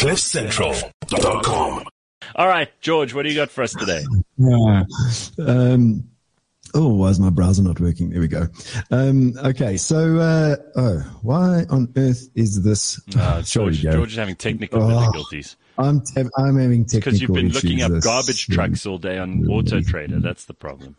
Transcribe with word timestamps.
CliffCentral.com. 0.00 1.84
All 2.34 2.48
right, 2.48 2.68
George, 2.80 3.12
what 3.12 3.22
do 3.24 3.28
you 3.28 3.34
got 3.34 3.50
for 3.50 3.62
us 3.62 3.72
today? 3.74 4.02
Yeah. 4.38 4.84
Um, 5.46 6.08
oh, 6.74 6.94
why 6.94 7.08
is 7.08 7.20
my 7.20 7.28
browser 7.28 7.62
not 7.62 7.78
working? 7.80 8.08
There 8.10 8.20
we 8.20 8.28
go. 8.28 8.46
Um, 8.90 9.34
okay, 9.44 9.76
so 9.76 10.16
uh, 10.18 10.56
oh, 10.76 11.18
why 11.22 11.64
on 11.68 11.92
earth 11.96 12.28
is 12.34 12.62
this? 12.62 12.98
Uh, 13.14 13.42
George, 13.42 13.80
George 13.82 14.12
is 14.12 14.16
having 14.16 14.36
technical 14.36 14.82
Oh, 14.82 15.00
difficulties 15.00 15.56
I'm 15.76 16.00
te- 16.00 16.22
I'm 16.36 16.58
having 16.58 16.86
technical 16.86 17.12
difficulties. 17.12 17.12
because 17.12 17.20
you've 17.20 17.32
been 17.34 17.48
looking 17.50 17.82
up 17.82 18.02
garbage 18.02 18.46
trucks 18.46 18.86
all 18.86 18.98
day 18.98 19.18
on 19.18 19.46
Auto 19.50 19.82
Trader. 19.82 20.20
That's 20.20 20.46
the 20.46 20.54
problem. 20.54 20.96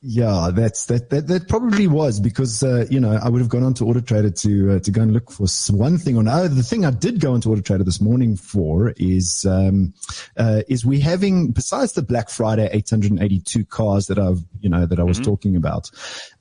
Yeah, 0.00 0.50
that's 0.54 0.86
that. 0.86 1.10
That, 1.10 1.26
that 1.26 1.48
probably 1.48 1.88
was 1.88 2.20
because 2.20 2.62
uh, 2.62 2.86
you 2.88 3.00
know 3.00 3.18
I 3.20 3.28
would 3.28 3.40
have 3.40 3.48
gone 3.48 3.64
on 3.64 3.74
to 3.74 3.84
Auto 3.84 3.98
Trader 3.98 4.30
to 4.30 4.76
uh, 4.76 4.78
to 4.78 4.90
go 4.92 5.02
and 5.02 5.12
look 5.12 5.32
for 5.32 5.48
one 5.70 5.98
thing 5.98 6.16
or 6.16 6.20
another. 6.20 6.46
The 6.46 6.62
thing 6.62 6.84
I 6.84 6.92
did 6.92 7.18
go 7.18 7.34
onto 7.34 7.50
Auto 7.50 7.62
Trader 7.62 7.82
this 7.82 8.00
morning 8.00 8.36
for 8.36 8.94
is 8.96 9.44
um, 9.44 9.92
uh, 10.36 10.62
is 10.68 10.86
we 10.86 11.00
having 11.00 11.50
besides 11.50 11.94
the 11.94 12.02
Black 12.02 12.30
Friday 12.30 12.68
882 12.72 13.64
cars 13.64 14.06
that 14.06 14.20
I've 14.20 14.38
you 14.60 14.68
know 14.68 14.86
that 14.86 15.00
I 15.00 15.02
was 15.02 15.18
talking 15.18 15.56
about. 15.56 15.90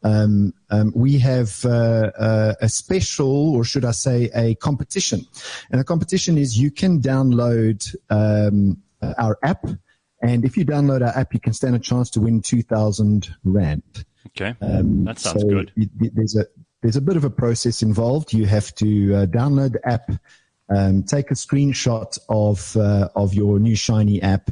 Um, 0.03 0.53
um, 0.69 0.93
we 0.95 1.17
have 1.17 1.65
uh, 1.65 2.11
uh, 2.15 2.53
a 2.61 2.69
special, 2.69 3.55
or 3.55 3.63
should 3.63 3.85
I 3.85 3.91
say, 3.91 4.29
a 4.35 4.53
competition, 4.53 5.25
and 5.71 5.79
the 5.79 5.83
competition 5.83 6.37
is 6.37 6.59
you 6.59 6.69
can 6.69 7.01
download 7.01 7.95
um, 8.11 8.83
our 9.17 9.39
app. 9.41 9.65
And 10.21 10.43
if 10.45 10.57
you 10.57 10.65
download 10.65 11.01
our 11.01 11.15
app, 11.17 11.33
you 11.33 11.39
can 11.39 11.53
stand 11.53 11.75
a 11.75 11.79
chance 11.79 12.09
to 12.11 12.19
win 12.21 12.41
2,000 12.41 13.33
Rand. 13.43 13.83
Okay, 14.29 14.55
Um, 14.61 15.03
that 15.05 15.19
sounds 15.19 15.41
so 15.41 15.47
good. 15.47 15.71
y- 15.77 15.89
y- 15.99 16.09
There's 16.13 16.35
a, 16.35 16.45
there's 16.81 16.95
a 16.95 17.01
bit 17.01 17.17
of 17.17 17.23
a 17.23 17.29
process 17.29 17.81
involved. 17.81 18.33
You 18.33 18.45
have 18.45 18.73
to 18.75 19.15
uh, 19.15 19.25
download 19.27 19.73
the 19.73 19.87
app, 19.87 20.11
um, 20.69 21.03
take 21.03 21.31
a 21.31 21.35
screenshot 21.35 22.17
of, 22.29 22.75
uh, 22.77 23.09
of 23.15 23.33
your 23.33 23.59
new 23.59 23.75
shiny 23.75 24.21
app, 24.21 24.49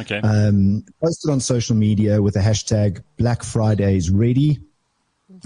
Okay, 0.00 0.18
um, 0.18 0.84
post 1.02 1.26
it 1.26 1.30
on 1.30 1.40
social 1.40 1.76
media 1.76 2.20
with 2.20 2.34
the 2.34 2.40
hashtag 2.40 3.02
Black 3.16 3.42
Fridays 3.44 4.10
ready 4.10 4.58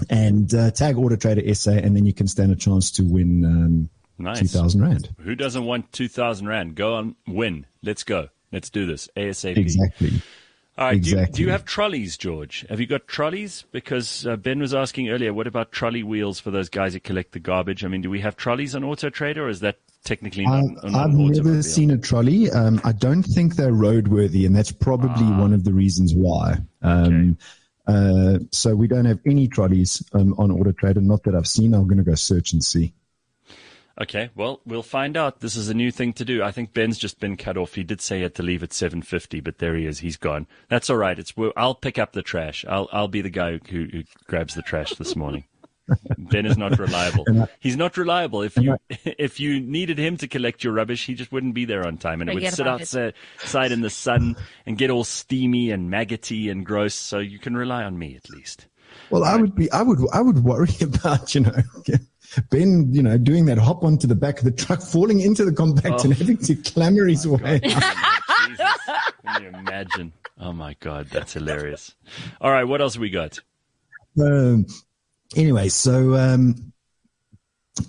and 0.09 0.53
uh, 0.53 0.71
tag 0.71 0.97
Auto 0.97 1.15
Trader 1.15 1.53
SA, 1.53 1.71
and 1.71 1.95
then 1.95 2.05
you 2.05 2.13
can 2.13 2.27
stand 2.27 2.51
a 2.51 2.55
chance 2.55 2.89
to 2.91 3.03
win 3.03 3.43
um, 3.45 3.89
nice. 4.17 4.39
2,000 4.39 4.81
Rand. 4.81 5.09
Who 5.19 5.35
doesn't 5.35 5.65
want 5.65 5.91
two 5.91 6.07
thousand 6.07 6.47
rand? 6.47 6.75
Go 6.75 6.95
on, 6.95 7.15
win. 7.27 7.65
Let's 7.83 8.03
go. 8.03 8.29
Let's 8.51 8.69
do 8.69 8.85
this 8.85 9.09
asap. 9.15 9.57
Exactly. 9.57 10.21
All 10.77 10.85
right. 10.85 11.01
Do 11.01 11.09
you, 11.09 11.25
do 11.25 11.41
you 11.41 11.49
have 11.49 11.65
trolleys, 11.65 12.15
George? 12.17 12.65
Have 12.69 12.79
you 12.79 12.87
got 12.87 13.05
trolleys? 13.05 13.65
Because 13.71 14.25
uh, 14.25 14.37
Ben 14.37 14.59
was 14.59 14.73
asking 14.73 15.09
earlier, 15.09 15.33
what 15.33 15.45
about 15.45 15.73
trolley 15.73 16.03
wheels 16.03 16.39
for 16.39 16.51
those 16.51 16.69
guys 16.69 16.93
who 16.93 17.01
collect 17.01 17.33
the 17.33 17.39
garbage? 17.39 17.83
I 17.83 17.89
mean, 17.89 18.01
do 18.01 18.09
we 18.09 18.21
have 18.21 18.37
trolleys 18.37 18.75
on 18.75 18.85
Auto 18.85 19.09
Trader, 19.09 19.45
or 19.45 19.49
is 19.49 19.59
that 19.59 19.77
technically 20.05 20.45
not, 20.45 20.63
I've, 20.83 20.95
I've 20.95 21.13
never 21.13 21.61
seen 21.61 21.91
a 21.91 21.97
trolley. 21.97 22.49
Um, 22.49 22.79
I 22.85 22.93
don't 22.93 23.23
think 23.23 23.57
they're 23.57 23.73
roadworthy, 23.73 24.45
and 24.45 24.55
that's 24.55 24.71
probably 24.71 25.25
Ah. 25.25 25.39
one 25.41 25.51
of 25.53 25.65
the 25.65 25.73
reasons 25.73 26.15
why. 26.15 26.55
Um, 26.81 27.37
uh, 27.85 28.39
so 28.51 28.73
we 28.73 28.87
don't 28.87 29.05
have 29.05 29.19
any 29.25 29.49
trolleys 29.49 30.01
um, 30.13 30.33
on 30.37 30.49
Auto 30.49 30.71
Trader. 30.71 31.01
Not 31.01 31.23
that 31.23 31.35
I've 31.35 31.47
seen. 31.47 31.73
I'm 31.73 31.87
going 31.87 31.97
to 31.97 32.03
go 32.03 32.15
search 32.15 32.53
and 32.53 32.63
see. 32.63 32.93
Okay, 34.01 34.29
well, 34.33 34.61
we'll 34.65 34.81
find 34.81 35.17
out. 35.17 35.41
This 35.41 35.57
is 35.57 35.67
a 35.67 35.73
new 35.73 35.91
thing 35.91 36.13
to 36.13 36.23
do. 36.25 36.41
I 36.41 36.51
think 36.51 36.73
Ben's 36.73 36.97
just 36.97 37.19
been 37.19 37.35
cut 37.35 37.57
off. 37.57 37.75
He 37.75 37.83
did 37.83 37.99
say 37.99 38.17
he 38.17 38.23
had 38.23 38.35
to 38.35 38.43
leave 38.43 38.63
at 38.63 38.69
7.50, 38.69 39.43
but 39.43 39.57
there 39.57 39.75
he 39.75 39.85
is. 39.85 39.99
He's 39.99 40.15
gone. 40.15 40.47
That's 40.69 40.89
all 40.89 40.95
right. 40.97 41.19
It's, 41.19 41.35
we'll- 41.35 41.51
I'll 41.57 41.75
pick 41.75 41.99
up 41.99 42.13
the 42.13 42.21
trash. 42.21 42.63
I'll, 42.69 42.87
I'll 42.93 43.09
be 43.09 43.21
the 43.21 43.29
guy 43.29 43.59
who, 43.69 43.87
who 43.91 44.03
grabs 44.25 44.55
the 44.55 44.61
trash 44.61 44.93
this 44.95 45.17
morning. 45.17 45.43
Ben 46.17 46.45
is 46.45 46.57
not 46.57 46.77
reliable. 46.79 47.25
He's 47.59 47.75
not 47.75 47.97
reliable. 47.97 48.43
If 48.43 48.55
you, 48.57 48.77
if 48.89 49.39
you 49.39 49.59
needed 49.59 49.97
him 49.97 50.17
to 50.17 50.27
collect 50.27 50.63
your 50.63 50.71
rubbish, 50.71 51.05
he 51.05 51.13
just 51.15 51.31
wouldn't 51.31 51.55
be 51.55 51.65
there 51.65 51.85
on 51.85 51.97
time 51.97 52.21
and 52.21 52.29
it 52.29 52.35
would 52.35 52.43
sit 52.51 52.59
about 52.59 52.79
it. 52.79 52.83
outside 52.83 53.13
outside 53.41 53.71
in 53.71 53.81
the 53.81 53.89
sun 53.89 54.35
and 54.65 54.77
get 54.77 54.91
all 54.91 55.03
steamy 55.03 55.71
and 55.71 55.89
maggoty 55.89 56.49
and 56.49 56.65
gross. 56.65 56.93
So 56.93 57.17
you 57.19 57.39
can 57.39 57.57
rely 57.57 57.83
on 57.83 57.97
me 57.97 58.15
at 58.15 58.29
least. 58.29 58.67
Well, 59.09 59.23
I 59.23 59.35
would 59.35 59.55
be. 59.55 59.71
I 59.71 59.81
would. 59.81 59.99
I 60.13 60.21
would 60.21 60.39
worry 60.43 60.69
about 60.81 61.33
you 61.35 61.41
know. 61.41 61.55
Ben, 62.51 62.93
you 62.93 63.01
know, 63.01 63.17
doing 63.17 63.45
that 63.45 63.57
hop 63.57 63.83
onto 63.83 64.05
the 64.05 64.13
back 64.13 64.37
of 64.37 64.45
the 64.45 64.51
truck, 64.51 64.83
falling 64.83 65.19
into 65.19 65.43
the 65.43 65.51
compact, 65.51 66.03
and 66.03 66.13
having 66.13 66.37
to 66.37 66.53
clamber 66.53 67.07
his 67.07 67.27
way. 67.27 67.59
Can 67.59 69.41
you 69.41 69.47
imagine? 69.49 70.13
Oh 70.39 70.53
my 70.53 70.75
God, 70.79 71.07
that's 71.07 71.33
hilarious. 71.33 71.95
All 72.39 72.51
right, 72.51 72.65
what 72.65 72.81
else 72.81 72.97
we 72.97 73.09
got? 73.09 73.39
Um, 74.21 74.67
anyway, 75.35 75.69
so 75.69 76.15
um, 76.15 76.71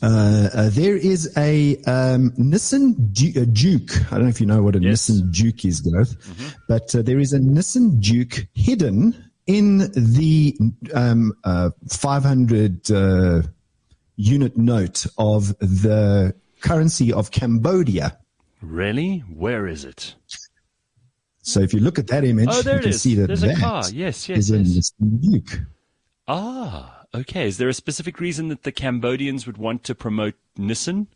uh, 0.03 0.49
uh, 0.55 0.71
there 0.71 0.97
is 0.97 1.37
a 1.37 1.77
um, 1.87 2.31
Nissan 2.39 3.12
Du- 3.12 3.43
uh, 3.43 3.44
Duke. 3.44 3.91
I 4.10 4.15
don't 4.15 4.22
know 4.22 4.28
if 4.31 4.41
you 4.41 4.47
know 4.47 4.62
what 4.62 4.75
a 4.75 4.81
Yes. 4.81 5.10
Nissan 5.10 5.33
Duke 5.33 5.65
is, 5.66 5.81
Gareth, 5.83 6.16
but 6.66 6.94
uh, 6.94 7.03
there 7.03 7.19
is 7.19 7.34
a 7.34 7.39
Nissan 7.39 8.00
Duke 8.00 8.47
hidden 8.55 9.29
in 9.50 9.78
the 9.78 10.56
um, 10.94 11.33
uh, 11.43 11.71
500 11.88 12.91
uh, 12.91 13.43
unit 14.16 14.56
note 14.56 15.06
of 15.19 15.49
the 15.59 16.33
currency 16.61 17.12
of 17.12 17.33
Cambodia. 17.33 18.16
Really? 18.62 19.19
Where 19.21 19.66
is 19.66 19.84
it? 19.84 20.15
So 21.43 21.60
if 21.60 21.75
you 21.75 21.81
look 21.81 21.99
at 21.99 22.06
that 22.09 22.22
image, 22.25 22.49
Oh, 22.53 22.62
there 22.62 22.75
you 22.75 22.78
it 22.81 22.83
can 22.83 22.91
is. 22.91 23.03
see 23.03 23.15
that 23.16 23.27
There's 23.27 23.43
a 23.43 23.49
that 23.49 23.56
car. 23.59 23.83
Yes, 23.93 24.28
yes, 24.28 24.39
is 24.39 24.50
a 24.53 24.59
yes. 24.59 24.93
Nissan 25.00 25.21
Duke. 25.21 25.60
Ah, 26.28 27.06
okay. 27.12 27.49
Is 27.49 27.56
there 27.59 27.69
a 27.69 27.75
specific 27.75 28.21
reason 28.21 28.49
that 28.49 28.62
the 28.62 28.71
Cambodians 28.72 29.47
would 29.47 29.56
want 29.59 29.83
to 29.84 29.94
promote 29.97 30.34
Nissan? 30.56 31.09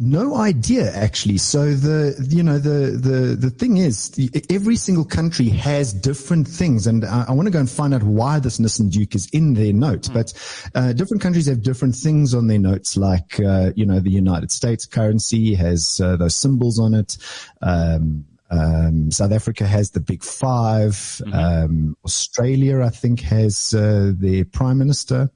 No 0.00 0.36
idea, 0.36 0.92
actually. 0.92 1.38
So 1.38 1.72
the 1.72 2.26
you 2.28 2.42
know 2.42 2.58
the 2.58 2.96
the 2.98 3.36
the 3.38 3.50
thing 3.50 3.76
is, 3.76 4.10
the, 4.10 4.28
every 4.50 4.74
single 4.74 5.04
country 5.04 5.48
has 5.50 5.92
different 5.92 6.48
things, 6.48 6.88
and 6.88 7.04
I, 7.04 7.26
I 7.28 7.32
want 7.32 7.46
to 7.46 7.52
go 7.52 7.60
and 7.60 7.70
find 7.70 7.94
out 7.94 8.02
why 8.02 8.40
this 8.40 8.58
Nissan 8.58 8.90
Duke 8.90 9.14
is 9.14 9.28
in 9.32 9.54
their 9.54 9.72
note. 9.72 10.08
But 10.12 10.32
uh, 10.74 10.94
different 10.94 11.22
countries 11.22 11.46
have 11.46 11.62
different 11.62 11.94
things 11.94 12.34
on 12.34 12.48
their 12.48 12.58
notes, 12.58 12.96
like 12.96 13.38
uh, 13.38 13.70
you 13.76 13.86
know 13.86 14.00
the 14.00 14.10
United 14.10 14.50
States 14.50 14.84
currency 14.84 15.54
has 15.54 16.00
uh, 16.02 16.16
those 16.16 16.34
symbols 16.34 16.80
on 16.80 16.94
it. 16.94 17.16
Um, 17.62 18.24
um, 18.50 19.10
South 19.10 19.32
Africa 19.32 19.66
has 19.66 19.90
the 19.90 20.00
Big 20.00 20.24
5 20.24 21.22
Um, 21.32 21.96
Australia, 22.04 22.82
I 22.82 22.90
think, 22.90 23.20
has 23.20 23.74
uh, 23.74 24.12
their 24.16 24.44
prime 24.44 24.78
minister 24.78 25.30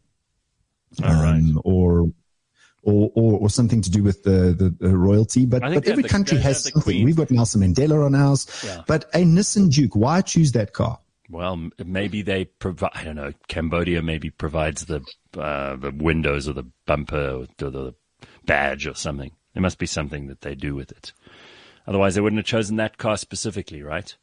All 1.03 1.23
right. 1.23 1.35
um, 1.35 1.61
or, 1.65 2.11
or 2.83 3.11
or 3.15 3.39
or 3.41 3.51
something 3.51 3.81
to 3.83 3.91
do 3.91 4.03
with 4.03 4.23
the 4.25 4.55
the, 4.59 4.75
the 4.89 4.97
royalty. 4.97 5.47
But 5.47 5.63
but 5.63 5.87
every 5.89 6.03
the- 6.03 6.09
country 6.09 6.39
has 6.39 6.65
something. 6.65 6.83
Queen. 6.83 7.05
We've 7.05 7.17
got 7.17 7.31
Nelson 7.31 7.61
Mandela 7.63 8.05
on 8.05 8.15
ours, 8.15 8.47
Yeah. 8.65 8.83
but 8.87 9.05
a 9.15 9.25
Nissan 9.25 9.73
Duke. 9.73 9.95
Why 9.97 10.21
choose 10.21 10.53
that 10.53 10.73
car? 10.73 10.99
Well, 11.31 11.71
maybe 11.85 12.21
they 12.23 12.45
provide. 12.45 12.91
I 12.95 13.05
don't 13.05 13.17
know. 13.17 13.33
Cambodia 13.49 14.03
maybe 14.03 14.31
provides 14.31 14.85
the 14.87 15.01
uh, 15.39 15.77
the 15.77 15.91
windows 15.91 16.49
or 16.49 16.53
the 16.53 16.65
bumper 16.87 17.31
or 17.31 17.47
the, 17.57 17.71
the 17.71 17.95
badge 18.45 18.87
or 18.87 18.95
something. 18.95 19.31
There 19.55 19.63
must 19.63 19.79
be 19.79 19.87
something 19.87 20.27
that 20.29 20.41
they 20.43 20.55
do 20.55 20.75
with 20.75 20.91
it. 20.91 21.13
Otherwise, 21.87 22.15
they 22.15 22.21
wouldn't 22.21 22.39
have 22.39 22.47
chosen 22.47 22.77
that 22.77 22.99
car 22.99 23.17
specifically, 23.17 23.83
right? 23.83 24.15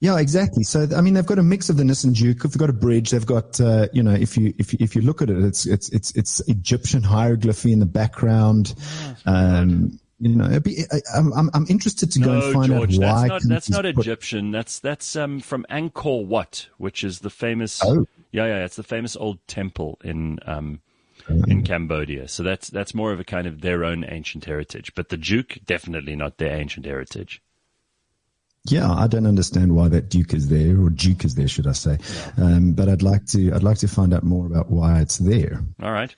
Yeah, 0.00 0.18
exactly. 0.18 0.62
So 0.62 0.86
I 0.96 1.02
mean, 1.02 1.12
they've 1.14 1.26
got 1.26 1.38
a 1.38 1.42
mix 1.42 1.68
of 1.68 1.76
the 1.76 1.82
Nissan 1.82 2.14
Duke. 2.16 2.42
They've 2.42 2.56
got 2.56 2.70
a 2.70 2.74
bridge. 2.74 3.10
They've 3.10 3.26
got 3.26 3.60
uh, 3.60 3.88
you 3.92 4.02
know, 4.02 4.14
if 4.14 4.36
you 4.36 4.54
if 4.58 4.72
you, 4.72 4.78
if 4.80 4.96
you 4.96 5.02
look 5.02 5.20
at 5.20 5.28
it, 5.28 5.36
it's 5.44 5.66
it's 5.66 5.90
it's 5.90 6.10
it's 6.16 6.40
Egyptian 6.48 7.02
hieroglyphy 7.02 7.72
in 7.72 7.80
the 7.80 7.86
background. 7.86 8.74
Um, 9.26 10.00
you 10.18 10.36
know, 10.36 10.58
be, 10.60 10.84
I, 10.90 11.00
I'm 11.14 11.32
I'm 11.34 11.50
I'm 11.52 11.66
interested 11.68 12.12
to 12.12 12.20
go 12.20 12.32
and 12.32 12.52
find 12.54 12.66
George, 12.72 12.94
out 12.98 13.00
that's 13.00 13.20
why. 13.20 13.26
not 13.28 13.42
that's 13.44 13.70
not 13.70 13.84
put- 13.84 13.98
Egyptian. 13.98 14.50
That's 14.52 14.78
that's 14.78 15.16
um 15.16 15.40
from 15.40 15.66
Angkor 15.70 16.24
Wat, 16.26 16.68
which 16.78 17.04
is 17.04 17.20
the 17.20 17.30
famous. 17.30 17.80
Oh. 17.84 18.06
Yeah, 18.32 18.46
yeah, 18.46 18.64
it's 18.64 18.76
the 18.76 18.82
famous 18.82 19.16
old 19.16 19.46
temple 19.46 19.98
in 20.02 20.38
um 20.46 20.80
Oh. 21.28 21.42
in 21.46 21.62
Cambodia. 21.62 22.26
So 22.28 22.42
that's 22.42 22.68
that's 22.70 22.94
more 22.94 23.12
of 23.12 23.20
a 23.20 23.24
kind 23.24 23.46
of 23.46 23.60
their 23.60 23.84
own 23.84 24.04
ancient 24.08 24.46
heritage. 24.46 24.94
But 24.94 25.10
the 25.10 25.18
Duke 25.18 25.58
definitely 25.66 26.16
not 26.16 26.38
their 26.38 26.56
ancient 26.56 26.86
heritage. 26.86 27.42
Yeah, 28.66 28.90
I 28.92 29.06
don't 29.06 29.26
understand 29.26 29.74
why 29.74 29.88
that 29.88 30.10
Duke 30.10 30.34
is 30.34 30.48
there, 30.48 30.78
or 30.80 30.90
Duke 30.90 31.24
is 31.24 31.34
there, 31.34 31.48
should 31.48 31.66
I 31.66 31.72
say? 31.72 31.98
Um, 32.36 32.72
but 32.74 32.88
I'd 32.88 33.02
like 33.02 33.24
to, 33.28 33.52
I'd 33.52 33.62
like 33.62 33.78
to 33.78 33.88
find 33.88 34.12
out 34.12 34.22
more 34.22 34.46
about 34.46 34.70
why 34.70 35.00
it's 35.00 35.16
there. 35.18 35.64
All 35.82 35.92
right. 35.92 36.14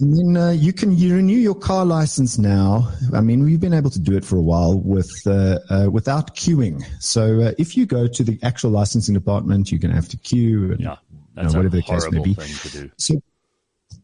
And 0.00 0.16
then 0.36 0.42
uh, 0.42 0.50
you 0.50 0.72
can 0.72 0.96
you 0.96 1.14
renew 1.14 1.36
your 1.36 1.54
car 1.54 1.84
license 1.84 2.38
now. 2.38 2.90
I 3.14 3.20
mean, 3.20 3.44
we've 3.44 3.60
been 3.60 3.74
able 3.74 3.90
to 3.90 3.98
do 4.00 4.16
it 4.16 4.24
for 4.24 4.36
a 4.36 4.42
while 4.42 4.78
with 4.80 5.10
uh, 5.26 5.58
uh, 5.68 5.90
without 5.90 6.34
queuing. 6.34 6.82
So 7.00 7.40
uh, 7.42 7.52
if 7.58 7.76
you 7.76 7.84
go 7.84 8.06
to 8.08 8.24
the 8.24 8.38
actual 8.42 8.70
licensing 8.70 9.14
department, 9.14 9.70
you're 9.70 9.78
going 9.78 9.90
to 9.90 9.96
have 9.96 10.08
to 10.08 10.16
queue. 10.16 10.72
And, 10.72 10.80
Yeah, 10.80 10.96
you 11.10 11.18
that's 11.34 11.52
know, 11.52 11.58
whatever 11.58 11.76
a 11.76 11.80
the 11.80 11.82
case 11.82 12.10
may 12.10 12.16
horrible 12.18 12.24
be. 12.24 12.34
thing 12.34 12.70
to 12.70 12.78
do. 12.78 12.90
So 12.96 13.22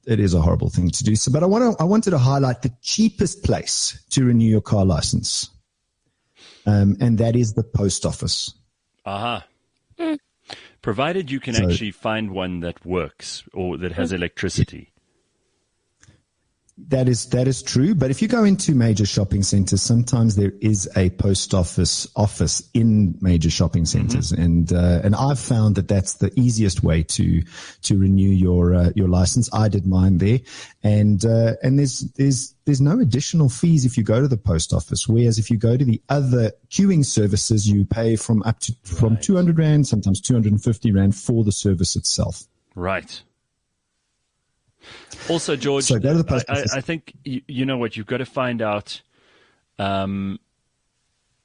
it 0.06 0.20
is 0.20 0.34
a 0.34 0.40
horrible 0.42 0.68
thing 0.68 0.90
to 0.90 1.02
do. 1.02 1.16
So, 1.16 1.32
but 1.32 1.42
I 1.42 1.46
want 1.46 1.76
to, 1.78 1.82
I 1.82 1.86
wanted 1.86 2.10
to 2.10 2.18
highlight 2.18 2.60
the 2.60 2.72
cheapest 2.82 3.42
place 3.42 3.98
to 4.10 4.24
renew 4.24 4.48
your 4.50 4.60
car 4.60 4.84
license, 4.84 5.50
um, 6.66 6.96
and 7.00 7.18
that 7.18 7.36
is 7.36 7.54
the 7.54 7.62
post 7.62 8.04
office. 8.04 8.52
Aha. 9.04 9.46
Provided 10.82 11.30
you 11.30 11.40
can 11.40 11.54
So- 11.54 11.64
actually 11.68 11.90
find 11.90 12.30
one 12.30 12.60
that 12.60 12.84
works 12.86 13.42
or 13.52 13.76
that 13.78 13.92
has 13.92 14.12
electricity. 14.12 14.92
That 16.88 17.08
is 17.08 17.24
that 17.30 17.48
is 17.48 17.62
true. 17.62 17.94
But 17.94 18.10
if 18.10 18.20
you 18.20 18.28
go 18.28 18.44
into 18.44 18.74
major 18.74 19.06
shopping 19.06 19.42
centers, 19.42 19.80
sometimes 19.80 20.36
there 20.36 20.52
is 20.60 20.86
a 20.94 21.08
post 21.08 21.54
office 21.54 22.06
office 22.14 22.68
in 22.74 23.16
major 23.22 23.48
shopping 23.48 23.86
centers, 23.86 24.30
mm-hmm. 24.30 24.42
and 24.42 24.72
uh, 24.74 25.00
and 25.02 25.14
I've 25.14 25.40
found 25.40 25.76
that 25.76 25.88
that's 25.88 26.14
the 26.14 26.30
easiest 26.38 26.82
way 26.82 27.02
to 27.02 27.42
to 27.80 27.98
renew 27.98 28.28
your 28.28 28.74
uh, 28.74 28.90
your 28.94 29.08
license. 29.08 29.48
I 29.54 29.68
did 29.68 29.86
mine 29.86 30.18
there, 30.18 30.40
and 30.82 31.24
uh, 31.24 31.54
and 31.62 31.78
there's 31.78 32.00
there's 32.12 32.54
there's 32.66 32.82
no 32.82 33.00
additional 33.00 33.48
fees 33.48 33.86
if 33.86 33.96
you 33.96 34.04
go 34.04 34.20
to 34.20 34.28
the 34.28 34.36
post 34.36 34.74
office. 34.74 35.08
Whereas 35.08 35.38
if 35.38 35.50
you 35.50 35.56
go 35.56 35.78
to 35.78 35.84
the 35.84 36.02
other 36.10 36.52
queuing 36.68 37.06
services, 37.06 37.66
you 37.66 37.86
pay 37.86 38.16
from 38.16 38.42
up 38.42 38.60
to 38.60 38.72
right. 38.72 38.98
from 38.98 39.16
two 39.16 39.34
hundred 39.34 39.58
rand, 39.58 39.88
sometimes 39.88 40.20
two 40.20 40.34
hundred 40.34 40.52
and 40.52 40.62
fifty 40.62 40.92
rand 40.92 41.16
for 41.16 41.42
the 41.42 41.52
service 41.52 41.96
itself. 41.96 42.44
Right. 42.74 43.22
Also, 45.28 45.56
George, 45.56 45.84
so 45.84 45.98
go 45.98 46.12
to 46.12 46.18
the 46.18 46.24
post 46.24 46.46
I, 46.48 46.64
I, 46.74 46.80
think 46.80 47.14
you, 47.24 47.42
you, 47.46 47.66
know 47.66 47.78
what 47.78 47.96
you've 47.96 48.06
got 48.06 48.18
to 48.18 48.26
find 48.26 48.62
out. 48.62 49.00
Um, 49.78 50.38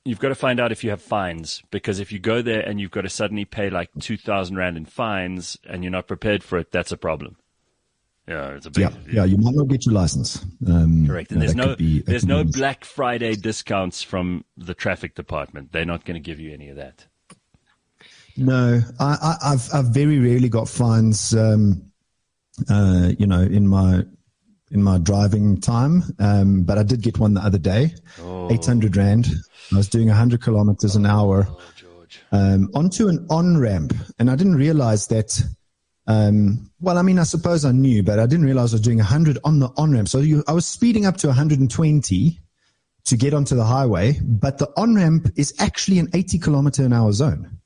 you've 0.05 0.19
got 0.19 0.29
to 0.29 0.35
find 0.35 0.59
out 0.59 0.71
if 0.71 0.83
you 0.83 0.89
have 0.89 1.01
fines 1.01 1.61
because 1.71 1.99
if 1.99 2.11
you 2.11 2.19
go 2.19 2.41
there 2.41 2.61
and 2.61 2.79
you've 2.79 2.91
got 2.91 3.01
to 3.01 3.09
suddenly 3.09 3.45
pay 3.45 3.69
like 3.69 3.89
two 3.99 4.17
thousand 4.17 4.57
rand 4.57 4.77
in 4.77 4.85
fines 4.85 5.57
and 5.67 5.83
you're 5.83 5.91
not 5.91 6.07
prepared 6.07 6.43
for 6.43 6.57
it, 6.57 6.71
that's 6.71 6.91
a 6.91 6.97
problem. 6.97 7.37
Yeah, 8.27 8.49
it's 8.51 8.65
a 8.65 8.69
big. 8.69 8.83
Yeah, 8.83 8.97
yeah 9.11 9.25
you 9.25 9.37
might 9.37 9.55
not 9.55 9.67
get 9.67 9.85
your 9.85 9.95
license. 9.95 10.45
Um, 10.67 11.07
Correct, 11.07 11.31
and 11.31 11.41
there's 11.41 11.55
no 11.55 11.75
be, 11.75 12.01
there's 12.01 12.25
no 12.25 12.43
Black 12.43 12.85
Friday 12.85 13.35
discounts 13.35 14.03
from 14.03 14.45
the 14.57 14.73
traffic 14.73 15.15
department. 15.15 15.71
They're 15.71 15.85
not 15.85 16.05
going 16.05 16.15
to 16.15 16.25
give 16.25 16.39
you 16.39 16.53
any 16.53 16.69
of 16.69 16.77
that. 16.77 17.07
No, 18.37 18.81
I, 18.99 19.35
have 19.41 19.69
I've 19.73 19.85
very 19.87 20.19
rarely 20.19 20.49
got 20.49 20.69
fines. 20.69 21.35
Um, 21.35 21.90
uh, 22.69 23.11
you 23.17 23.27
know, 23.27 23.41
in 23.41 23.67
my 23.67 24.03
in 24.71 24.81
my 24.81 24.97
driving 24.97 25.59
time. 25.59 26.03
Um, 26.19 26.63
but 26.63 26.77
I 26.77 26.83
did 26.83 27.01
get 27.01 27.19
one 27.19 27.33
the 27.33 27.41
other 27.41 27.57
day, 27.57 27.93
oh. 28.21 28.51
800 28.51 28.95
Rand. 28.95 29.27
I 29.71 29.77
was 29.77 29.89
doing 29.89 30.07
100 30.07 30.41
kilometers 30.41 30.95
an 30.95 31.05
hour 31.05 31.47
oh, 31.49 32.05
um, 32.31 32.69
onto 32.73 33.07
an 33.07 33.25
on 33.29 33.57
ramp. 33.57 33.93
And 34.17 34.31
I 34.31 34.35
didn't 34.35 34.55
realize 34.55 35.07
that. 35.07 35.41
Um, 36.07 36.71
well, 36.79 36.97
I 36.97 37.03
mean, 37.03 37.19
I 37.19 37.23
suppose 37.23 37.63
I 37.63 37.71
knew, 37.71 38.01
but 38.01 38.19
I 38.19 38.25
didn't 38.25 38.45
realize 38.45 38.73
I 38.73 38.75
was 38.75 38.81
doing 38.81 38.97
100 38.97 39.37
on 39.43 39.59
the 39.59 39.69
on 39.77 39.91
ramp. 39.91 40.07
So 40.07 40.19
you, 40.19 40.43
I 40.47 40.53
was 40.53 40.65
speeding 40.65 41.05
up 41.05 41.17
to 41.17 41.27
120 41.27 42.39
to 43.05 43.17
get 43.17 43.33
onto 43.33 43.55
the 43.55 43.63
highway, 43.63 44.19
but 44.23 44.57
the 44.57 44.69
on 44.77 44.95
ramp 44.95 45.27
is 45.35 45.53
actually 45.59 45.99
an 45.99 46.09
80 46.13 46.39
kilometer 46.39 46.83
an 46.83 46.93
hour 46.93 47.11
zone. 47.11 47.60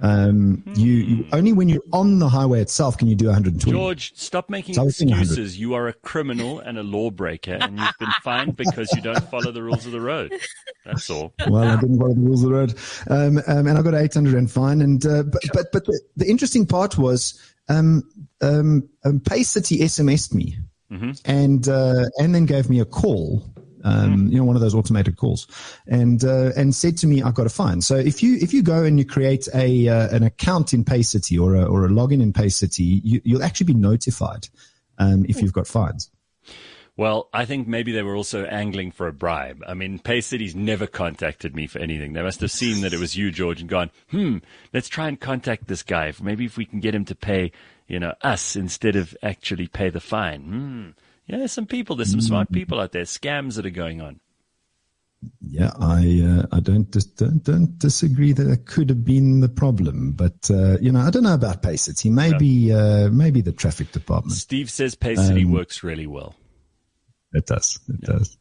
Um, 0.00 0.62
you, 0.76 0.92
you, 0.92 1.26
only 1.32 1.52
when 1.52 1.68
you're 1.68 1.82
on 1.92 2.20
the 2.20 2.28
highway 2.28 2.60
itself 2.60 2.96
can 2.96 3.06
you 3.06 3.14
do 3.14 3.26
120. 3.26 3.70
George, 3.70 4.12
stop 4.16 4.48
making 4.48 4.74
so 4.74 4.86
excuses. 4.86 5.58
You 5.58 5.74
are 5.74 5.88
a 5.88 5.92
criminal 5.92 6.60
and 6.60 6.78
a 6.78 6.82
lawbreaker, 6.82 7.58
and 7.60 7.78
you've 7.78 7.98
been 7.98 8.08
fined 8.22 8.56
because 8.56 8.90
you 8.94 9.02
don't 9.02 9.28
follow 9.30 9.52
the 9.52 9.62
rules 9.62 9.84
of 9.84 9.92
the 9.92 10.00
road. 10.00 10.32
That's 10.86 11.10
all. 11.10 11.34
Well, 11.46 11.64
I 11.68 11.76
didn't 11.76 11.98
follow 11.98 12.14
the 12.14 12.20
rules 12.20 12.44
of 12.44 12.50
the 12.50 12.56
road, 12.56 12.74
um, 13.10 13.42
um, 13.46 13.66
and 13.66 13.78
I 13.78 13.82
got 13.82 13.94
800 13.94 14.34
and 14.34 14.50
fine. 14.50 14.80
And 14.80 15.04
uh, 15.04 15.24
but 15.24 15.42
but 15.52 15.72
but 15.72 15.84
the, 15.84 16.00
the, 16.16 16.26
interesting 16.26 16.66
part 16.66 16.96
was 16.96 17.38
um, 17.68 18.02
um, 18.40 18.88
um 19.04 19.20
City 19.42 19.78
SMS'd 19.80 20.34
me. 20.34 20.58
Mm-hmm. 20.90 21.10
And 21.26 21.68
uh, 21.68 22.06
and 22.16 22.34
then 22.34 22.46
gave 22.46 22.70
me 22.70 22.80
a 22.80 22.86
call 22.86 23.44
um, 23.88 24.16
mm. 24.16 24.32
you 24.32 24.38
know, 24.38 24.44
one 24.44 24.56
of 24.56 24.62
those 24.62 24.74
automated 24.74 25.16
calls, 25.16 25.46
and 25.86 26.24
uh, 26.24 26.50
and 26.56 26.74
said 26.74 26.96
to 26.98 27.06
me, 27.06 27.22
"I've 27.22 27.34
got 27.34 27.46
a 27.46 27.50
fine." 27.50 27.80
So 27.80 27.96
if 27.96 28.22
you 28.22 28.36
if 28.36 28.52
you 28.52 28.62
go 28.62 28.84
and 28.84 28.98
you 28.98 29.04
create 29.04 29.48
a 29.54 29.88
uh, 29.88 30.08
an 30.14 30.22
account 30.22 30.74
in 30.74 30.84
PayCity 30.84 31.40
or 31.40 31.54
a, 31.54 31.64
or 31.64 31.84
a 31.84 31.88
login 31.88 32.22
in 32.22 32.32
PayCity, 32.32 33.00
you, 33.02 33.20
you'll 33.24 33.42
actually 33.42 33.66
be 33.66 33.74
notified 33.74 34.48
um, 34.98 35.24
if 35.28 35.40
you've 35.40 35.52
got 35.52 35.66
fines. 35.66 36.10
Well, 36.98 37.28
I 37.32 37.44
think 37.44 37.68
maybe 37.68 37.92
they 37.92 38.02
were 38.02 38.16
also 38.16 38.44
angling 38.44 38.90
for 38.90 39.06
a 39.06 39.12
bribe. 39.12 39.62
I 39.68 39.74
mean, 39.74 40.00
PayCity's 40.00 40.56
never 40.56 40.88
contacted 40.88 41.54
me 41.54 41.68
for 41.68 41.78
anything. 41.78 42.12
They 42.12 42.22
must 42.22 42.40
have 42.40 42.50
seen 42.50 42.80
that 42.80 42.92
it 42.92 42.98
was 42.98 43.16
you, 43.16 43.30
George, 43.30 43.60
and 43.60 43.70
gone, 43.70 43.92
hmm, 44.10 44.38
let's 44.72 44.88
try 44.88 45.06
and 45.06 45.20
contact 45.20 45.68
this 45.68 45.84
guy. 45.84 46.12
Maybe 46.20 46.44
if 46.44 46.56
we 46.56 46.64
can 46.64 46.80
get 46.80 46.96
him 46.96 47.04
to 47.04 47.14
pay, 47.14 47.52
you 47.86 48.00
know, 48.00 48.14
us 48.22 48.56
instead 48.56 48.96
of 48.96 49.16
actually 49.22 49.68
pay 49.68 49.90
the 49.90 50.00
fine. 50.00 50.42
Hmm. 50.42 50.88
Yeah, 51.28 51.38
there's 51.38 51.52
some 51.52 51.66
people. 51.66 51.94
There's 51.94 52.10
some 52.10 52.22
smart 52.22 52.50
people 52.50 52.80
out 52.80 52.92
there. 52.92 53.02
Scams 53.02 53.56
that 53.56 53.66
are 53.66 53.70
going 53.70 54.00
on. 54.00 54.18
Yeah, 55.40 55.72
I 55.80 56.22
uh, 56.24 56.46
I 56.52 56.60
don't, 56.60 56.90
dis- 56.90 57.04
don't 57.04 57.42
don't 57.42 57.78
disagree 57.78 58.32
that 58.32 58.48
it 58.48 58.66
could 58.66 58.88
have 58.88 59.04
been 59.04 59.40
the 59.40 59.48
problem, 59.48 60.12
but 60.12 60.50
uh, 60.50 60.78
you 60.78 60.92
know 60.92 61.00
I 61.00 61.10
don't 61.10 61.24
know 61.24 61.34
about 61.34 61.62
PayCity. 61.62 62.10
Maybe 62.10 62.72
uh, 62.72 63.08
maybe 63.10 63.40
the 63.40 63.52
traffic 63.52 63.92
department. 63.92 64.36
Steve 64.36 64.70
says 64.70 64.94
PayCity 64.94 65.44
um, 65.44 65.52
works 65.52 65.82
really 65.82 66.06
well. 66.06 66.34
It 67.32 67.46
does. 67.46 67.78
It 67.88 67.96
yeah. 68.02 68.16
does. 68.16 68.38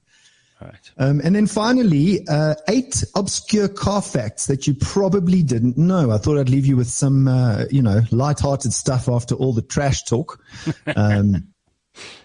All 0.62 0.68
right. 0.68 0.92
Um, 0.98 1.22
and 1.24 1.36
then 1.36 1.46
finally, 1.46 2.26
uh, 2.28 2.56
eight 2.68 3.04
obscure 3.16 3.68
car 3.68 4.02
facts 4.02 4.48
that 4.48 4.66
you 4.66 4.74
probably 4.76 5.44
didn't 5.44 5.78
know. 5.78 6.12
I 6.12 6.18
thought 6.18 6.40
I'd 6.40 6.50
leave 6.50 6.66
you 6.66 6.78
with 6.78 6.88
some, 6.88 7.28
uh, 7.28 7.66
you 7.70 7.84
know, 7.84 8.02
light-hearted 8.10 8.74
stuff 8.74 9.08
after 9.08 9.36
all 9.36 9.54
the 9.54 9.62
trash 9.62 10.04
talk. 10.04 10.42
Um, 10.96 11.50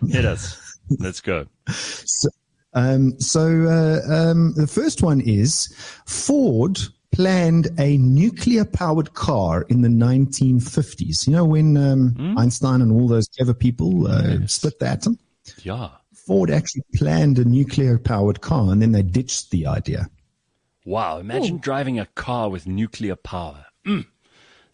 Hit 0.08 0.24
us. 0.24 0.78
Let's 0.98 1.20
go. 1.20 1.46
So, 1.68 2.28
um, 2.74 3.18
so 3.20 3.40
uh, 3.40 4.12
um, 4.12 4.54
the 4.54 4.66
first 4.66 5.02
one 5.02 5.20
is 5.20 5.74
Ford 6.06 6.78
planned 7.12 7.68
a 7.78 7.98
nuclear 7.98 8.64
powered 8.64 9.14
car 9.14 9.66
in 9.68 9.82
the 9.82 9.88
1950s. 9.88 11.26
You 11.26 11.34
know, 11.34 11.44
when 11.44 11.76
um, 11.76 12.12
mm. 12.12 12.38
Einstein 12.38 12.80
and 12.80 12.90
all 12.90 13.06
those 13.06 13.28
clever 13.28 13.54
people 13.54 14.08
uh, 14.08 14.38
yes. 14.40 14.54
split 14.54 14.78
the 14.78 14.86
atom? 14.88 15.18
Yeah. 15.62 15.90
Ford 16.26 16.50
actually 16.50 16.84
planned 16.94 17.38
a 17.38 17.44
nuclear 17.44 17.98
powered 17.98 18.40
car 18.40 18.72
and 18.72 18.80
then 18.80 18.92
they 18.92 19.02
ditched 19.02 19.50
the 19.50 19.66
idea. 19.66 20.08
Wow. 20.84 21.18
Imagine 21.18 21.56
Ooh. 21.56 21.60
driving 21.60 21.98
a 21.98 22.06
car 22.06 22.48
with 22.48 22.66
nuclear 22.66 23.16
power. 23.16 23.66
Mm. 23.86 24.06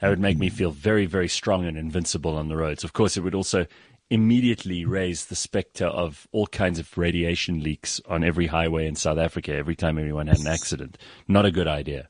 That 0.01 0.11
would 0.11 0.21
make 0.21 0.39
me 0.39 0.49
feel 0.49 0.71
very, 0.71 1.07
very 1.07 1.29
strong 1.29 1.65
and 1.65 1.77
invincible 1.77 2.37
on 2.37 2.49
the 2.49 2.57
roads. 2.57 2.85
Of 2.85 2.93
course, 2.93 3.17
it 3.17 3.21
would 3.21 3.35
also 3.35 3.67
immediately 4.11 4.85
raised 4.85 5.29
the 5.29 5.37
specter 5.37 5.87
of 5.87 6.27
all 6.33 6.47
kinds 6.47 6.79
of 6.79 6.97
radiation 6.97 7.63
leaks 7.63 8.01
on 8.09 8.25
every 8.25 8.47
highway 8.47 8.87
in 8.87 8.95
South 8.95 9.19
Africa 9.19 9.55
every 9.55 9.77
time 9.77 9.99
anyone 9.99 10.27
had 10.27 10.39
an 10.39 10.47
accident. 10.47 10.97
Not 11.27 11.45
a 11.45 11.51
good 11.51 11.69
idea. 11.69 12.09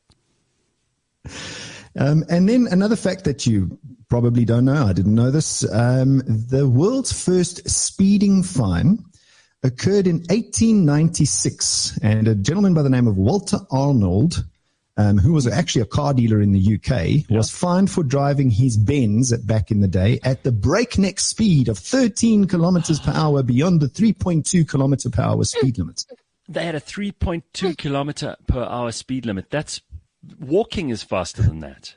Um, 1.98 2.24
and 2.28 2.48
then 2.48 2.68
another 2.70 2.96
fact 2.96 3.24
that 3.24 3.46
you 3.46 3.78
probably 4.08 4.44
don't 4.44 4.64
know, 4.64 4.86
I 4.86 4.92
didn't 4.92 5.14
know 5.14 5.30
this. 5.30 5.64
Um, 5.72 6.22
the 6.26 6.68
world's 6.68 7.12
first 7.12 7.68
speeding 7.68 8.42
fine 8.42 9.04
occurred 9.62 10.06
in 10.06 10.18
1896, 10.28 11.98
and 12.02 12.28
a 12.28 12.34
gentleman 12.34 12.74
by 12.74 12.82
the 12.82 12.90
name 12.90 13.08
of 13.08 13.16
Walter 13.16 13.58
Arnold 13.70 14.44
um, 14.98 15.16
who 15.16 15.32
was 15.32 15.46
actually 15.46 15.82
a 15.82 15.86
car 15.86 16.12
dealer 16.12 16.42
in 16.42 16.52
the 16.52 16.74
UK, 16.74 17.28
yeah. 17.28 17.36
was 17.36 17.50
fined 17.50 17.90
for 17.90 18.02
driving 18.02 18.50
his 18.50 18.76
Benz 18.76 19.32
at, 19.32 19.46
back 19.46 19.70
in 19.70 19.80
the 19.80 19.88
day 19.88 20.18
at 20.24 20.42
the 20.42 20.52
breakneck 20.52 21.20
speed 21.20 21.68
of 21.68 21.78
13 21.78 22.46
kilometers 22.46 22.98
per 22.98 23.12
hour 23.12 23.42
beyond 23.42 23.80
the 23.80 23.86
3.2 23.86 24.68
kilometer 24.68 25.08
per 25.08 25.22
hour 25.22 25.44
speed 25.44 25.78
limit. 25.78 26.04
They 26.48 26.64
had 26.64 26.74
a 26.74 26.80
3.2 26.80 27.78
kilometer 27.78 28.36
per 28.48 28.64
hour 28.64 28.90
speed 28.90 29.24
limit. 29.24 29.50
That's 29.50 29.80
walking 30.40 30.90
is 30.90 31.02
faster 31.04 31.42
than 31.42 31.60
that. 31.60 31.94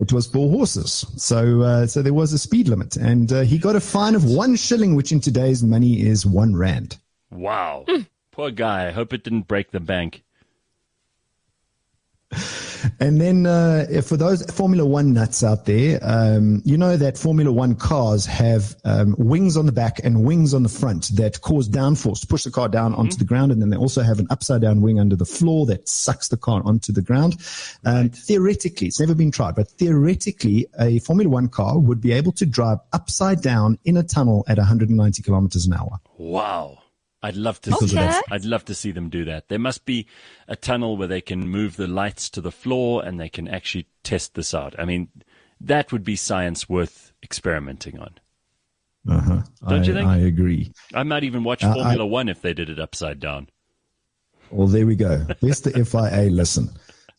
It 0.00 0.12
was 0.12 0.26
for 0.26 0.48
horses, 0.50 1.04
so 1.16 1.60
uh, 1.60 1.86
so 1.86 2.00
there 2.00 2.14
was 2.14 2.32
a 2.32 2.38
speed 2.38 2.68
limit, 2.68 2.96
and 2.96 3.30
uh, 3.30 3.42
he 3.42 3.58
got 3.58 3.76
a 3.76 3.80
fine 3.80 4.14
of 4.14 4.24
one 4.24 4.56
shilling, 4.56 4.96
which 4.96 5.12
in 5.12 5.20
today's 5.20 5.62
money 5.62 6.00
is 6.00 6.24
one 6.24 6.56
rand. 6.56 6.96
Wow, 7.30 7.84
poor 8.32 8.50
guy. 8.50 8.88
I 8.88 8.92
hope 8.92 9.12
it 9.12 9.24
didn't 9.24 9.46
break 9.46 9.72
the 9.72 9.78
bank. 9.78 10.22
And 12.98 13.20
then 13.20 13.46
uh, 13.46 14.02
for 14.04 14.16
those 14.16 14.42
Formula 14.50 14.84
One 14.84 15.12
nuts 15.12 15.42
out 15.42 15.66
there, 15.66 15.98
um, 16.02 16.62
you 16.64 16.76
know 16.76 16.96
that 16.96 17.18
Formula 17.18 17.52
One 17.52 17.74
cars 17.74 18.26
have 18.26 18.76
um, 18.84 19.14
wings 19.18 19.56
on 19.56 19.66
the 19.66 19.72
back 19.72 20.00
and 20.04 20.24
wings 20.24 20.54
on 20.54 20.62
the 20.62 20.68
front 20.68 21.16
that 21.16 21.40
cause 21.40 21.68
downforce 21.68 22.20
to 22.20 22.26
push 22.26 22.44
the 22.44 22.50
car 22.50 22.68
down 22.68 22.94
onto 22.94 23.12
mm-hmm. 23.12 23.18
the 23.18 23.24
ground. 23.24 23.52
And 23.52 23.60
then 23.60 23.70
they 23.70 23.76
also 23.76 24.02
have 24.02 24.18
an 24.18 24.26
upside 24.30 24.62
down 24.62 24.80
wing 24.80 24.98
under 24.98 25.16
the 25.16 25.24
floor 25.24 25.66
that 25.66 25.88
sucks 25.88 26.28
the 26.28 26.36
car 26.36 26.62
onto 26.64 26.92
the 26.92 27.02
ground. 27.02 27.36
Um, 27.84 27.94
right. 27.94 28.14
Theoretically, 28.14 28.88
it's 28.88 29.00
never 29.00 29.14
been 29.14 29.30
tried, 29.30 29.54
but 29.54 29.68
theoretically, 29.68 30.66
a 30.78 30.98
Formula 31.00 31.30
One 31.30 31.48
car 31.48 31.78
would 31.78 32.00
be 32.00 32.12
able 32.12 32.32
to 32.32 32.46
drive 32.46 32.78
upside 32.92 33.42
down 33.42 33.78
in 33.84 33.96
a 33.96 34.02
tunnel 34.02 34.44
at 34.48 34.58
190 34.58 35.22
kilometers 35.22 35.66
an 35.66 35.74
hour. 35.74 36.00
Wow. 36.18 36.79
I'd 37.22 37.36
love 37.36 37.60
to 37.62 37.74
okay. 37.74 37.86
see 37.86 37.94
that. 37.96 38.24
I'd 38.30 38.44
love 38.44 38.64
to 38.66 38.74
see 38.74 38.92
them 38.92 39.10
do 39.10 39.24
that. 39.26 39.48
There 39.48 39.58
must 39.58 39.84
be 39.84 40.06
a 40.48 40.56
tunnel 40.56 40.96
where 40.96 41.08
they 41.08 41.20
can 41.20 41.46
move 41.48 41.76
the 41.76 41.86
lights 41.86 42.30
to 42.30 42.40
the 42.40 42.50
floor 42.50 43.04
and 43.04 43.20
they 43.20 43.28
can 43.28 43.46
actually 43.46 43.86
test 44.02 44.34
this 44.34 44.54
out. 44.54 44.74
I 44.78 44.84
mean, 44.84 45.08
that 45.60 45.92
would 45.92 46.04
be 46.04 46.16
science 46.16 46.68
worth 46.68 47.12
experimenting 47.22 47.98
on. 47.98 48.14
Uh-huh. 49.08 49.42
Don't 49.68 49.82
I, 49.82 49.84
you 49.84 49.94
think? 49.94 50.08
I 50.08 50.16
agree. 50.18 50.72
I 50.94 51.02
might 51.02 51.24
even 51.24 51.44
watch 51.44 51.62
uh, 51.62 51.74
Formula 51.74 52.04
I, 52.04 52.08
One 52.08 52.28
if 52.28 52.40
they 52.42 52.54
did 52.54 52.70
it 52.70 52.78
upside 52.78 53.20
down. 53.20 53.48
Well, 54.50 54.66
there 54.66 54.86
we 54.86 54.96
go. 54.96 55.26
There's 55.40 55.60
the 55.60 55.84
FIA 55.84 56.30
lesson. 56.30 56.70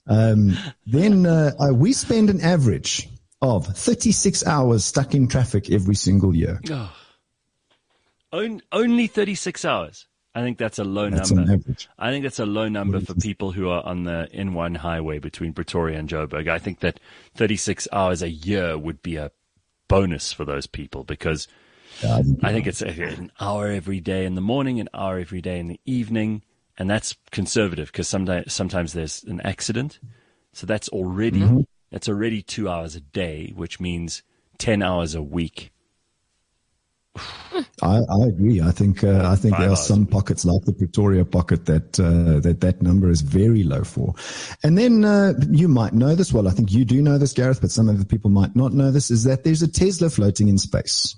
Um, 0.07 0.57
then 0.85 1.25
uh, 1.25 1.53
we 1.73 1.93
spend 1.93 2.29
an 2.29 2.41
average 2.41 3.07
of 3.41 3.65
36 3.65 4.45
hours 4.45 4.83
stuck 4.83 5.13
in 5.13 5.27
traffic 5.27 5.71
every 5.71 5.95
single 5.95 6.35
year. 6.35 6.59
Oh. 6.69 6.91
On, 8.31 8.61
only 8.71 9.07
36 9.07 9.65
hours. 9.65 10.07
I 10.33 10.41
think 10.41 10.57
that's 10.57 10.79
a 10.79 10.85
low 10.85 11.09
That's 11.09 11.31
number. 11.31 11.61
I 11.99 12.09
think 12.11 12.23
that's 12.23 12.39
a 12.39 12.45
low 12.45 12.69
number 12.69 13.01
for 13.01 13.13
people 13.15 13.51
who 13.51 13.67
are 13.67 13.85
on 13.85 14.05
the 14.05 14.29
N1 14.33 14.77
highway 14.77 15.19
between 15.19 15.51
Pretoria 15.51 15.99
and 15.99 16.07
Joburg. 16.07 16.47
I 16.47 16.57
think 16.57 16.79
that 16.79 17.01
36 17.35 17.89
hours 17.91 18.21
a 18.21 18.29
year 18.29 18.77
would 18.77 19.01
be 19.01 19.17
a 19.17 19.31
bonus 19.89 20.31
for 20.31 20.45
those 20.45 20.67
people 20.67 21.03
because 21.03 21.49
I 22.01 22.53
think 22.53 22.65
it's 22.65 22.81
an 22.81 23.33
hour 23.41 23.67
every 23.67 23.99
day 23.99 24.25
in 24.25 24.35
the 24.35 24.41
morning, 24.41 24.79
an 24.79 24.87
hour 24.93 25.19
every 25.19 25.41
day 25.41 25.59
in 25.59 25.67
the 25.67 25.81
evening, 25.85 26.43
and 26.77 26.89
that's 26.89 27.17
conservative 27.31 27.91
because 27.91 28.07
sometimes 28.07 28.53
sometimes 28.53 28.93
there's 28.93 29.25
an 29.25 29.41
accident, 29.41 29.99
so 30.53 30.65
that's 30.65 30.87
already 30.89 31.41
Mm-hmm. 31.41 31.59
that's 31.91 32.07
already 32.07 32.41
two 32.41 32.69
hours 32.69 32.95
a 32.95 33.01
day, 33.01 33.51
which 33.53 33.81
means 33.81 34.23
ten 34.57 34.81
hours 34.81 35.13
a 35.13 35.21
week. 35.21 35.73
I, 37.83 37.97
I 37.97 38.27
agree. 38.27 38.61
I 38.61 38.71
think 38.71 39.03
uh, 39.03 39.29
I 39.29 39.35
think 39.35 39.55
Five 39.55 39.61
there 39.61 39.71
are 39.71 39.75
some 39.75 40.05
pockets 40.05 40.45
like 40.45 40.63
the 40.63 40.73
Pretoria 40.73 41.25
pocket 41.25 41.65
that 41.65 41.99
uh, 41.99 42.39
that 42.39 42.61
that 42.61 42.81
number 42.81 43.09
is 43.09 43.21
very 43.21 43.63
low 43.63 43.83
for. 43.83 44.13
And 44.63 44.77
then 44.77 45.03
uh, 45.03 45.33
you 45.49 45.67
might 45.67 45.93
know 45.93 46.15
this. 46.15 46.31
Well, 46.31 46.47
I 46.47 46.51
think 46.51 46.71
you 46.71 46.85
do 46.85 47.01
know 47.01 47.17
this, 47.17 47.33
Gareth, 47.33 47.59
but 47.59 47.71
some 47.71 47.89
of 47.89 47.99
the 47.99 48.05
people 48.05 48.29
might 48.29 48.55
not 48.55 48.73
know 48.73 48.91
this. 48.91 49.11
Is 49.11 49.23
that 49.25 49.43
there's 49.43 49.61
a 49.61 49.67
Tesla 49.67 50.09
floating 50.09 50.47
in 50.47 50.57
space? 50.57 51.15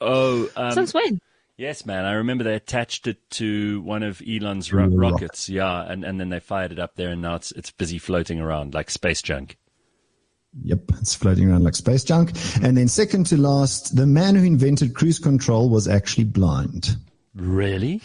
Oh, 0.00 0.48
um, 0.56 0.72
Since 0.72 0.94
when? 0.94 1.20
yes, 1.56 1.84
man! 1.84 2.04
I 2.04 2.12
remember 2.12 2.44
they 2.44 2.54
attached 2.54 3.06
it 3.06 3.18
to 3.32 3.80
one 3.82 4.02
of 4.02 4.22
Elon's 4.26 4.72
ro- 4.72 4.84
Rocket. 4.84 4.96
rockets, 4.98 5.48
yeah, 5.48 5.84
and, 5.90 6.04
and 6.04 6.18
then 6.18 6.28
they 6.30 6.40
fired 6.40 6.72
it 6.72 6.78
up 6.78 6.96
there, 6.96 7.10
and 7.10 7.22
now 7.22 7.34
it's 7.34 7.52
it's 7.52 7.70
busy 7.70 7.98
floating 7.98 8.40
around 8.40 8.72
like 8.72 8.90
space 8.90 9.20
junk. 9.20 9.56
Yep, 10.62 10.80
it's 11.00 11.14
floating 11.14 11.50
around 11.50 11.64
like 11.64 11.74
space 11.74 12.02
junk. 12.02 12.32
And 12.62 12.76
then 12.76 12.88
second 12.88 13.26
to 13.26 13.36
last, 13.36 13.94
the 13.96 14.06
man 14.06 14.34
who 14.34 14.44
invented 14.44 14.94
cruise 14.94 15.18
control 15.18 15.68
was 15.68 15.86
actually 15.86 16.24
blind. 16.24 16.96
Really? 17.34 18.00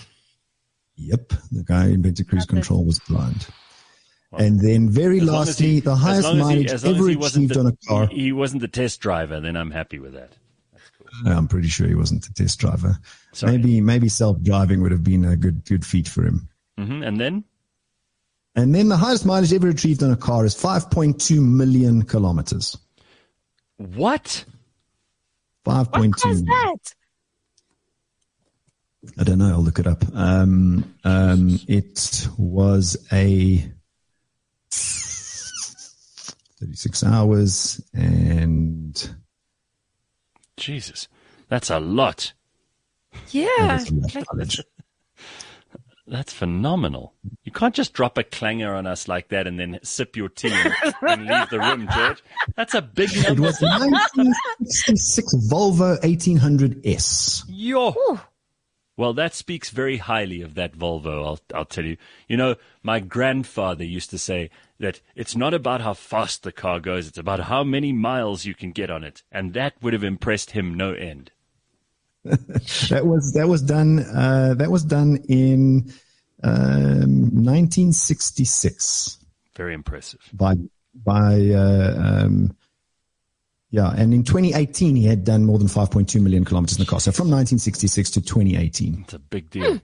Yep, 0.98 1.30
the 1.52 1.64
guy 1.64 1.86
who 1.88 1.94
invented 1.94 2.28
cruise 2.28 2.46
Perfect. 2.46 2.66
control 2.68 2.86
was 2.86 3.00
blind. 3.00 3.48
And 4.38 4.60
then 4.60 4.90
very 4.90 5.20
As 5.20 5.26
lastly, 5.30 5.68
he- 5.74 5.80
the 5.80 5.96
highest 5.96 6.24
long 6.28 6.40
as 6.40 6.48
he- 6.48 6.54
mileage 6.56 6.72
as 6.72 6.84
long 6.86 6.94
as 6.96 7.00
ever 7.00 7.10
achieved 7.28 7.54
the- 7.54 7.60
on 7.60 7.68
a 7.68 7.76
car. 7.88 8.08
He, 8.08 8.16
he 8.24 8.32
wasn't 8.32 8.62
the 8.62 8.68
test 8.68 9.00
driver, 9.02 9.40
then 9.40 9.56
I'm 9.58 9.72
happy 9.72 10.00
with 10.00 10.14
that. 10.14 10.34
I'm 11.26 11.48
pretty 11.48 11.68
sure 11.68 11.88
he 11.88 11.96
wasn't 11.96 12.24
the 12.26 12.34
test 12.34 12.60
driver. 12.60 12.98
Sorry. 13.34 13.58
Maybe 13.58 13.82
maybe 13.82 14.08
self 14.08 14.42
driving 14.42 14.82
would 14.82 14.92
have 14.94 15.04
been 15.04 15.26
a 15.26 15.36
good 15.36 15.66
good 15.66 15.86
feat 15.86 16.08
for 16.08 16.24
him. 16.26 16.48
hmm 16.78 17.04
And 17.04 17.20
then 17.20 17.44
And 18.56 18.76
then 18.76 18.90
the 18.90 18.98
highest 18.98 19.26
mileage 19.26 19.54
ever 19.54 19.70
achieved 19.70 20.04
on 20.04 20.12
a 20.12 20.18
car 20.18 20.46
is 20.46 20.56
5.2 20.56 21.42
million 21.42 22.04
kilometers. 22.04 22.78
what? 23.78 24.44
5.2. 25.66 26.14
What 26.14 26.22
that? 26.22 26.94
I 29.18 29.24
don't 29.24 29.40
know. 29.40 29.52
I'll 29.52 29.64
look 29.64 29.80
it 29.80 29.88
up. 29.88 30.04
Um, 30.14 30.94
um, 31.04 31.60
it 31.68 32.28
was 32.38 32.98
a 33.12 33.72
36 36.62 37.04
hours 37.04 37.82
and 37.94 39.16
Jesus, 40.58 41.08
that's 41.50 41.72
a 41.72 41.80
lot. 41.80 42.34
Yeah. 43.30 43.48
That 43.60 43.82
is 43.82 43.90
a 43.90 43.96
lot 43.96 44.16
of 44.16 44.26
mileage. 44.32 44.62
That's 46.12 46.34
phenomenal. 46.34 47.14
You 47.46 47.54
can't 47.54 47.74
just 47.74 47.94
drop 47.94 48.18
a 48.18 48.24
clanger 48.24 48.76
on 48.76 48.86
us 48.86 49.08
like 49.08 49.30
that 49.30 49.48
and 49.48 49.58
then 49.58 49.80
sip 49.82 50.18
your 50.18 50.28
tea 50.28 50.52
and, 50.52 50.74
and 51.04 51.26
leave 51.26 51.50
the 51.50 51.60
room, 51.60 51.88
George. 51.96 52.22
That's 52.54 52.74
a 52.74 52.82
big 52.82 53.12
it 53.14 53.30
number. 53.30 53.44
was 53.44 53.62
1966 53.62 55.36
Volvo 55.50 55.98
1800S. 56.02 57.46
Yo. 57.48 58.20
Well, 58.98 59.14
that 59.14 59.34
speaks 59.34 59.70
very 59.70 59.98
highly 59.98 60.42
of 60.42 60.56
that 60.56 60.74
Volvo, 60.74 61.26
I'll, 61.26 61.40
I'll 61.56 61.64
tell 61.64 61.86
you. 61.86 61.96
You 62.28 62.36
know, 62.36 62.56
my 62.84 63.00
grandfather 63.00 63.86
used 63.86 64.10
to 64.10 64.18
say 64.18 64.50
that 64.80 65.00
it's 65.16 65.38
not 65.38 65.54
about 65.54 65.80
how 65.80 65.94
fast 65.94 66.44
the 66.44 66.52
car 66.52 66.82
goes, 66.82 67.08
it's 67.08 67.18
about 67.18 67.40
how 67.40 67.64
many 67.64 67.94
miles 67.94 68.44
you 68.44 68.54
can 68.54 68.74
get 68.74 68.90
on 68.90 69.06
it. 69.06 69.24
And 69.32 69.54
that 69.54 69.76
would 69.82 69.94
have 69.94 70.04
impressed 70.04 70.52
him 70.52 70.74
no 70.74 70.92
end. 70.92 71.32
That 72.90 73.06
was 73.06 73.34
that 73.34 73.48
was 73.48 73.62
done. 73.62 74.00
Uh, 74.00 74.54
that 74.58 74.70
was 74.70 74.84
done 74.84 75.18
in 75.28 75.92
um, 76.44 77.32
1966 77.34 79.18
Very 79.56 79.74
impressive. 79.74 80.22
by 80.34 80.56
by 80.94 81.50
uh, 81.50 82.24
um, 82.26 82.56
yeah, 83.72 83.90
and 83.96 84.14
in 84.14 84.24
2018 84.24 84.96
he 84.96 85.06
had 85.06 85.24
done 85.24 85.46
more 85.46 85.58
than 85.58 85.68
5.2 85.68 86.22
million 86.22 86.46
kilometers 86.46 86.78
in 86.78 86.84
the 86.84 86.90
car. 86.90 87.00
So 87.00 87.12
from 87.12 87.30
1966 87.32 88.12
to 88.12 88.22
2018. 88.22 89.02
It's 89.04 89.14
a 89.14 89.20
big 89.20 89.50
deal. 89.50 89.80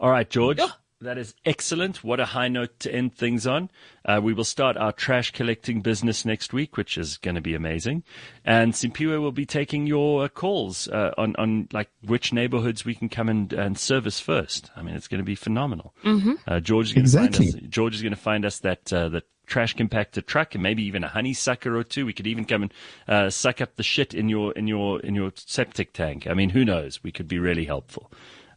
All 0.00 0.10
right, 0.10 0.28
George. 0.28 0.60
That 1.00 1.16
is 1.16 1.32
excellent. 1.44 2.02
What 2.02 2.18
a 2.18 2.24
high 2.24 2.48
note 2.48 2.80
to 2.80 2.92
end 2.92 3.14
things 3.14 3.46
on. 3.46 3.70
Uh, 4.04 4.20
we 4.20 4.32
will 4.32 4.42
start 4.42 4.76
our 4.76 4.90
trash 4.90 5.30
collecting 5.30 5.80
business 5.80 6.24
next 6.24 6.52
week, 6.52 6.76
which 6.76 6.98
is 6.98 7.18
going 7.18 7.36
to 7.36 7.40
be 7.40 7.54
amazing. 7.54 8.02
And 8.44 8.72
Simpiwe 8.72 9.20
will 9.20 9.30
be 9.30 9.46
taking 9.46 9.86
your 9.86 10.24
uh, 10.24 10.28
calls 10.28 10.88
uh, 10.88 11.14
on, 11.16 11.36
on 11.36 11.68
like 11.72 11.88
which 12.04 12.32
neighborhoods 12.32 12.84
we 12.84 12.96
can 12.96 13.08
come 13.08 13.28
and, 13.28 13.52
and 13.52 13.78
service 13.78 14.18
first. 14.18 14.72
I 14.74 14.82
mean, 14.82 14.96
it's 14.96 15.06
going 15.06 15.20
to 15.20 15.24
be 15.24 15.36
phenomenal. 15.36 15.94
Mm-hmm. 16.04 16.32
Uh, 16.48 16.58
George 16.58 16.86
is 16.88 16.92
going 16.94 17.04
to 17.04 17.08
Exactly. 17.08 17.52
find 17.52 17.64
us. 17.64 17.70
George 17.70 17.94
is 17.94 18.02
going 18.02 18.14
to 18.14 18.20
find 18.20 18.44
us 18.44 18.58
that 18.58 18.92
uh, 18.92 19.08
the 19.08 19.22
trash 19.46 19.76
compactor 19.76 20.26
truck 20.26 20.54
and 20.54 20.62
maybe 20.64 20.82
even 20.82 21.04
a 21.04 21.08
honeysucker 21.08 21.78
or 21.78 21.84
two. 21.84 22.06
We 22.06 22.12
could 22.12 22.26
even 22.26 22.44
come 22.44 22.62
and 22.64 22.74
uh, 23.06 23.30
suck 23.30 23.60
up 23.60 23.76
the 23.76 23.84
shit 23.84 24.14
in 24.14 24.28
your 24.28 24.50
in 24.52 24.66
your 24.66 24.98
in 25.00 25.14
your 25.14 25.30
septic 25.36 25.92
tank. 25.92 26.26
I 26.26 26.34
mean, 26.34 26.50
who 26.50 26.64
knows? 26.64 27.04
We 27.04 27.12
could 27.12 27.28
be 27.28 27.38
really 27.38 27.66
helpful. 27.66 28.10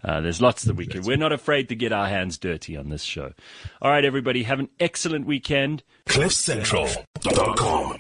Uh, 0.04 0.22
there's 0.22 0.42
lots 0.42 0.64
that 0.64 0.76
we 0.76 0.86
could. 0.86 1.06
We're 1.06 1.18
not 1.18 1.32
afraid 1.32 1.70
to 1.70 1.76
get 1.76 1.92
our 1.92 2.08
hands 2.08 2.38
dirty 2.38 2.76
on 2.76 2.90
this 2.90 3.04
show. 3.04 3.34
All 3.82 3.92
right, 3.92 4.06
everybody, 4.06 4.44
have 4.44 4.60
an 4.60 4.70
excellent 4.80 5.26
weekend. 5.26 5.84
CliffCentral.com 6.08 7.98